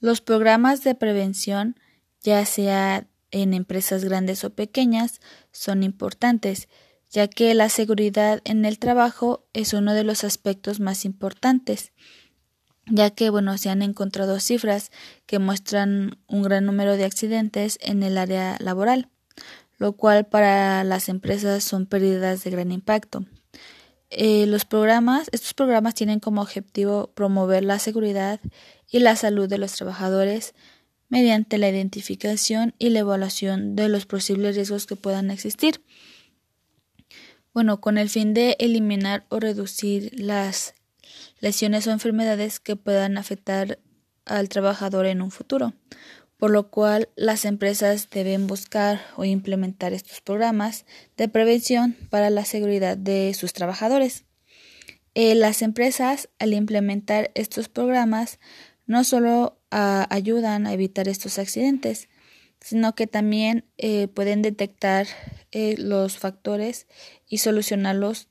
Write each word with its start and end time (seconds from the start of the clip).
Los 0.00 0.20
programas 0.20 0.84
de 0.84 0.94
prevención, 0.94 1.76
ya 2.20 2.44
sea 2.44 3.06
en 3.30 3.54
empresas 3.54 4.04
grandes 4.04 4.44
o 4.44 4.50
pequeñas, 4.50 5.20
son 5.52 5.82
importantes, 5.82 6.68
ya 7.10 7.28
que 7.28 7.54
la 7.54 7.68
seguridad 7.68 8.40
en 8.44 8.64
el 8.64 8.78
trabajo 8.78 9.46
es 9.52 9.72
uno 9.72 9.94
de 9.94 10.04
los 10.04 10.24
aspectos 10.24 10.80
más 10.80 11.04
importantes, 11.04 11.92
ya 12.86 13.10
que 13.10 13.30
bueno, 13.30 13.56
se 13.58 13.70
han 13.70 13.82
encontrado 13.82 14.38
cifras 14.38 14.90
que 15.26 15.38
muestran 15.38 16.18
un 16.28 16.42
gran 16.42 16.66
número 16.66 16.96
de 16.96 17.04
accidentes 17.04 17.78
en 17.80 18.02
el 18.02 18.18
área 18.18 18.56
laboral, 18.60 19.08
lo 19.78 19.92
cual 19.92 20.26
para 20.26 20.84
las 20.84 21.08
empresas 21.08 21.64
son 21.64 21.86
pérdidas 21.86 22.44
de 22.44 22.50
gran 22.50 22.70
impacto. 22.70 23.24
Eh, 24.10 24.46
los 24.46 24.64
programas, 24.64 25.28
estos 25.32 25.54
programas 25.54 25.94
tienen 25.94 26.20
como 26.20 26.40
objetivo 26.40 27.10
promover 27.14 27.64
la 27.64 27.78
seguridad 27.78 28.40
y 28.88 29.00
la 29.00 29.16
salud 29.16 29.48
de 29.48 29.58
los 29.58 29.72
trabajadores 29.72 30.54
mediante 31.08 31.58
la 31.58 31.68
identificación 31.68 32.74
y 32.78 32.90
la 32.90 33.00
evaluación 33.00 33.76
de 33.76 33.88
los 33.88 34.06
posibles 34.06 34.56
riesgos 34.56 34.86
que 34.86 34.96
puedan 34.96 35.30
existir. 35.30 35.80
Bueno, 37.52 37.80
con 37.80 37.98
el 37.98 38.10
fin 38.10 38.34
de 38.34 38.56
eliminar 38.58 39.24
o 39.28 39.40
reducir 39.40 40.12
las 40.12 40.74
lesiones 41.40 41.86
o 41.86 41.90
enfermedades 41.90 42.60
que 42.60 42.76
puedan 42.76 43.18
afectar 43.18 43.78
al 44.24 44.48
trabajador 44.48 45.06
en 45.06 45.22
un 45.22 45.30
futuro, 45.30 45.72
por 46.38 46.50
lo 46.50 46.70
cual 46.70 47.08
las 47.16 47.44
empresas 47.44 48.08
deben 48.10 48.46
buscar 48.46 49.00
o 49.16 49.24
implementar 49.24 49.92
estos 49.92 50.20
programas 50.20 50.84
de 51.16 51.28
prevención 51.28 51.96
para 52.10 52.30
la 52.30 52.44
seguridad 52.44 52.96
de 52.96 53.32
sus 53.34 53.52
trabajadores. 53.52 54.24
Eh, 55.14 55.34
las 55.34 55.62
empresas, 55.62 56.28
al 56.38 56.52
implementar 56.52 57.30
estos 57.34 57.68
programas, 57.68 58.38
no 58.86 59.02
solo 59.02 59.58
ah, 59.70 60.06
ayudan 60.10 60.66
a 60.66 60.74
evitar 60.74 61.08
estos 61.08 61.38
accidentes, 61.38 62.08
sino 62.60 62.94
que 62.94 63.06
también 63.06 63.64
eh, 63.78 64.08
pueden 64.08 64.42
detectar 64.42 65.06
eh, 65.52 65.76
los 65.78 66.18
factores 66.18 66.86
y 67.28 67.38
solucionarlos 67.38 68.28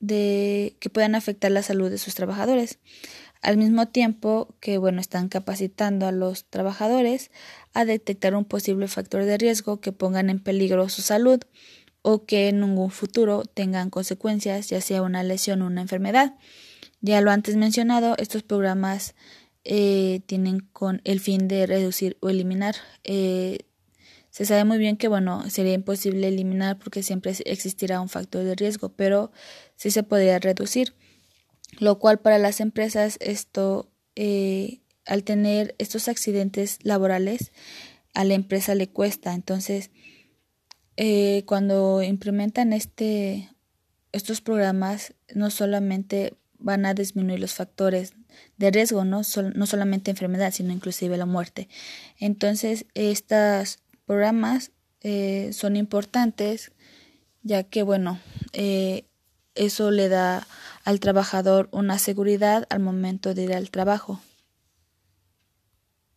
de 0.00 0.76
que 0.80 0.90
puedan 0.90 1.14
afectar 1.14 1.50
la 1.50 1.62
salud 1.62 1.90
de 1.90 1.98
sus 1.98 2.14
trabajadores. 2.14 2.78
Al 3.40 3.56
mismo 3.56 3.86
tiempo 3.86 4.54
que 4.60 4.78
bueno 4.78 5.00
están 5.00 5.28
capacitando 5.28 6.06
a 6.06 6.12
los 6.12 6.44
trabajadores 6.44 7.30
a 7.72 7.84
detectar 7.84 8.34
un 8.34 8.44
posible 8.44 8.88
factor 8.88 9.24
de 9.24 9.38
riesgo 9.38 9.80
que 9.80 9.92
pongan 9.92 10.28
en 10.28 10.40
peligro 10.40 10.88
su 10.88 11.02
salud 11.02 11.40
o 12.02 12.24
que 12.24 12.48
en 12.48 12.64
un 12.64 12.90
futuro 12.90 13.44
tengan 13.44 13.90
consecuencias 13.90 14.68
ya 14.68 14.80
sea 14.80 15.02
una 15.02 15.22
lesión 15.22 15.62
o 15.62 15.66
una 15.66 15.82
enfermedad. 15.82 16.34
Ya 17.00 17.20
lo 17.20 17.30
antes 17.30 17.56
mencionado 17.56 18.16
estos 18.18 18.42
programas 18.42 19.14
eh, 19.64 20.20
tienen 20.26 20.60
con 20.72 21.00
el 21.04 21.20
fin 21.20 21.46
de 21.46 21.66
reducir 21.66 22.16
o 22.20 22.28
eliminar 22.28 22.74
eh, 23.04 23.58
se 24.38 24.46
sabe 24.46 24.62
muy 24.62 24.78
bien 24.78 24.96
que, 24.96 25.08
bueno, 25.08 25.50
sería 25.50 25.72
imposible 25.72 26.28
eliminar 26.28 26.78
porque 26.78 27.02
siempre 27.02 27.34
existirá 27.44 28.00
un 28.00 28.08
factor 28.08 28.44
de 28.44 28.54
riesgo, 28.54 28.90
pero 28.90 29.32
sí 29.74 29.90
se 29.90 30.04
podría 30.04 30.38
reducir, 30.38 30.94
lo 31.80 31.98
cual 31.98 32.20
para 32.20 32.38
las 32.38 32.60
empresas 32.60 33.16
esto, 33.20 33.90
eh, 34.14 34.78
al 35.06 35.24
tener 35.24 35.74
estos 35.78 36.06
accidentes 36.06 36.78
laborales, 36.84 37.50
a 38.14 38.22
la 38.22 38.34
empresa 38.34 38.76
le 38.76 38.88
cuesta. 38.88 39.34
Entonces, 39.34 39.90
eh, 40.96 41.42
cuando 41.46 42.04
implementan 42.04 42.72
este, 42.72 43.50
estos 44.12 44.40
programas, 44.40 45.14
no 45.34 45.50
solamente 45.50 46.34
van 46.60 46.86
a 46.86 46.94
disminuir 46.94 47.40
los 47.40 47.54
factores 47.54 48.14
de 48.56 48.70
riesgo, 48.70 49.04
no, 49.04 49.22
no 49.56 49.66
solamente 49.66 50.12
enfermedad, 50.12 50.52
sino 50.52 50.72
inclusive 50.72 51.16
la 51.16 51.26
muerte. 51.26 51.68
Entonces, 52.20 52.86
estas 52.94 53.80
programas 54.08 54.72
eh, 55.02 55.50
son 55.52 55.76
importantes 55.76 56.72
ya 57.42 57.62
que 57.62 57.82
bueno 57.82 58.18
eh, 58.54 59.04
eso 59.54 59.90
le 59.90 60.08
da 60.08 60.46
al 60.84 60.98
trabajador 60.98 61.68
una 61.70 61.98
seguridad 61.98 62.66
al 62.70 62.80
momento 62.80 63.34
de 63.34 63.42
ir 63.44 63.54
al 63.54 63.70
trabajo 63.70 64.18